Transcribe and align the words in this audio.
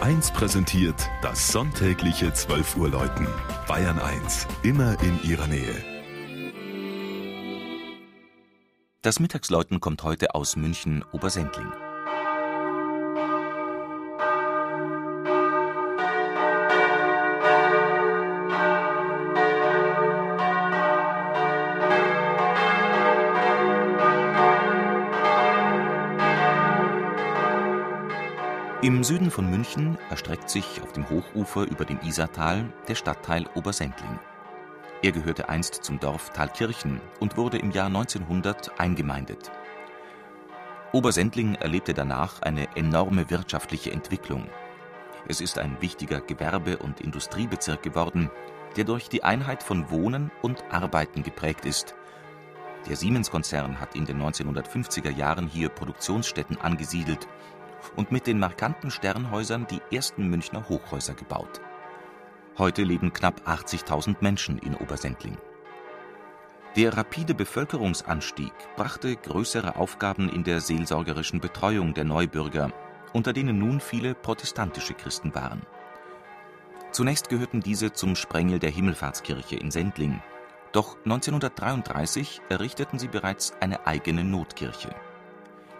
1 0.00 0.30
präsentiert 0.30 1.10
das 1.20 1.52
sonntägliche 1.52 2.32
12 2.32 2.78
Uhr 2.78 2.88
Läuten. 2.88 3.26
Bayern 3.68 3.98
1, 3.98 4.46
immer 4.62 4.96
in 5.02 5.22
ihrer 5.22 5.46
Nähe. 5.46 5.74
Das 9.02 9.20
Mittagsläuten 9.20 9.80
kommt 9.80 10.02
heute 10.02 10.34
aus 10.34 10.56
München 10.56 11.04
Obersendling. 11.12 11.70
Im 28.82 29.04
Süden 29.04 29.30
von 29.30 29.50
München 29.50 29.98
erstreckt 30.08 30.48
sich 30.48 30.80
auf 30.80 30.92
dem 30.92 31.06
Hochufer 31.10 31.64
über 31.64 31.84
dem 31.84 32.00
Isartal 32.00 32.64
der 32.88 32.94
Stadtteil 32.94 33.44
Obersendling. 33.54 34.18
Er 35.02 35.12
gehörte 35.12 35.50
einst 35.50 35.84
zum 35.84 36.00
Dorf 36.00 36.30
Thalkirchen 36.30 36.98
und 37.18 37.36
wurde 37.36 37.58
im 37.58 37.72
Jahr 37.72 37.88
1900 37.88 38.80
eingemeindet. 38.80 39.50
Obersendling 40.92 41.56
erlebte 41.56 41.92
danach 41.92 42.40
eine 42.40 42.74
enorme 42.74 43.28
wirtschaftliche 43.28 43.92
Entwicklung. 43.92 44.48
Es 45.28 45.42
ist 45.42 45.58
ein 45.58 45.76
wichtiger 45.82 46.22
Gewerbe- 46.22 46.78
und 46.78 47.02
Industriebezirk 47.02 47.82
geworden, 47.82 48.30
der 48.78 48.84
durch 48.84 49.10
die 49.10 49.24
Einheit 49.24 49.62
von 49.62 49.90
Wohnen 49.90 50.30
und 50.40 50.64
Arbeiten 50.70 51.22
geprägt 51.22 51.66
ist. 51.66 51.94
Der 52.88 52.96
Siemens-Konzern 52.96 53.78
hat 53.78 53.94
in 53.94 54.06
den 54.06 54.22
1950er 54.22 55.10
Jahren 55.10 55.48
hier 55.48 55.68
Produktionsstätten 55.68 56.58
angesiedelt 56.58 57.28
und 57.96 58.12
mit 58.12 58.26
den 58.26 58.38
markanten 58.38 58.90
Sternhäusern 58.90 59.66
die 59.66 59.80
ersten 59.94 60.28
Münchner 60.28 60.68
Hochhäuser 60.68 61.14
gebaut. 61.14 61.60
Heute 62.58 62.82
leben 62.82 63.12
knapp 63.12 63.46
80.000 63.48 64.16
Menschen 64.20 64.58
in 64.58 64.74
Obersendling. 64.74 65.36
Der 66.76 66.96
rapide 66.96 67.34
Bevölkerungsanstieg 67.34 68.52
brachte 68.76 69.16
größere 69.16 69.76
Aufgaben 69.76 70.28
in 70.28 70.44
der 70.44 70.60
seelsorgerischen 70.60 71.40
Betreuung 71.40 71.94
der 71.94 72.04
Neubürger, 72.04 72.72
unter 73.12 73.32
denen 73.32 73.58
nun 73.58 73.80
viele 73.80 74.14
protestantische 74.14 74.94
Christen 74.94 75.34
waren. 75.34 75.62
Zunächst 76.92 77.28
gehörten 77.28 77.60
diese 77.60 77.92
zum 77.92 78.14
Sprengel 78.14 78.58
der 78.58 78.70
Himmelfahrtskirche 78.70 79.56
in 79.56 79.70
Sendling, 79.70 80.22
doch 80.72 80.96
1933 80.98 82.42
errichteten 82.48 82.98
sie 82.98 83.08
bereits 83.08 83.52
eine 83.60 83.86
eigene 83.86 84.22
Notkirche. 84.22 84.94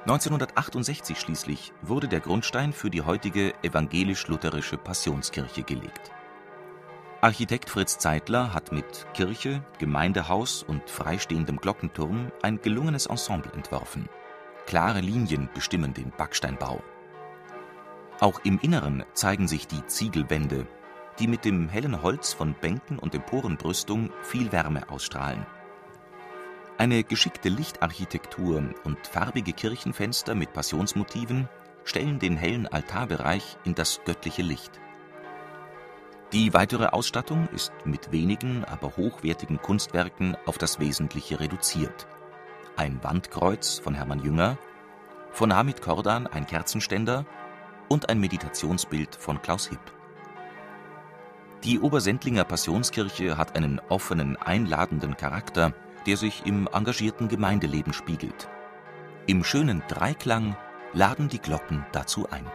1968 0.03 1.21
schließlich 1.21 1.75
wurde 1.83 2.09
der 2.09 2.21
Grundstein 2.21 2.73
für 2.73 2.89
die 2.89 3.03
heutige 3.03 3.53
evangelisch-lutherische 3.63 4.79
Passionskirche 4.79 5.63
gelegt. 5.63 6.11
Architekt 7.21 7.69
Fritz 7.69 7.99
Zeitler 7.99 8.55
hat 8.55 8.73
mit 8.73 9.07
Kirche, 9.13 9.63
Gemeindehaus 9.79 10.63
und 10.63 10.89
freistehendem 10.89 11.59
Glockenturm 11.59 12.33
ein 12.41 12.63
gelungenes 12.63 13.07
Ensemble 13.07 13.53
entworfen. 13.53 14.09
Klare 14.67 15.01
Linien 15.01 15.51
bestimmen 15.53 15.93
den 15.93 16.13
Backsteinbau. 16.17 16.83
Auch 18.21 18.41
im 18.43 18.59
Inneren 18.61 19.05
zeigen 19.13 19.49
sich 19.49 19.67
die 19.67 19.85
Ziegelwände, 19.87 20.67
die 21.19 21.29
mit 21.29 21.45
dem 21.45 21.69
hellen 21.69 22.03
Holz 22.03 22.33
von 22.33 22.55
Bänken 22.55 22.99
und 22.99 23.15
Emporenbrüstung 23.15 24.11
viel 24.23 24.51
Wärme 24.51 24.89
ausstrahlen. 24.89 25.45
Eine 26.81 27.05
geschickte 27.05 27.51
Lichtarchitektur 27.51 28.65
und 28.85 29.07
farbige 29.07 29.53
Kirchenfenster 29.53 30.35
mit 30.35 30.55
Passionsmotiven 30.55 31.47
stellen 31.85 32.19
den 32.19 32.39
hellen 32.39 32.67
Altarbereich 32.67 33.59
in 33.65 33.75
das 33.75 34.01
göttliche 34.07 34.41
Licht. 34.41 34.81
Die 36.33 36.55
weitere 36.55 36.87
Ausstattung 36.87 37.49
ist 37.49 37.71
mit 37.85 38.13
wenigen, 38.13 38.65
aber 38.65 38.97
hochwertigen 38.97 39.61
Kunstwerken 39.61 40.39
auf 40.47 40.57
das 40.57 40.81
Wesentliche 40.81 41.39
reduziert. 41.39 42.07
Ein 42.77 43.05
Wandkreuz 43.05 43.79
von 43.79 43.95
Hermann 43.95 44.25
Jünger, 44.25 44.57
von 45.33 45.55
Hamid 45.55 45.83
Kordan 45.83 46.27
ein 46.29 46.47
Kerzenständer 46.47 47.27
und 47.91 48.09
ein 48.09 48.21
Meditationsbild 48.21 49.17
von 49.17 49.43
Klaus 49.43 49.67
Hipp. 49.67 49.93
Die 51.63 51.79
Obersendlinger 51.79 52.45
Passionskirche 52.45 53.37
hat 53.37 53.55
einen 53.55 53.83
offenen, 53.91 54.39
einladenden 54.39 55.19
Charakter 55.19 55.75
der 56.07 56.17
sich 56.17 56.47
im 56.47 56.69
engagierten 56.73 57.29
Gemeindeleben 57.29 57.93
spiegelt. 57.93 58.49
Im 59.27 59.45
schönen 59.45 59.83
Dreiklang 59.89 60.57
laden 60.93 61.29
die 61.29 61.39
Glocken 61.41 61.87
dazu 61.93 62.29
ein 62.31 62.47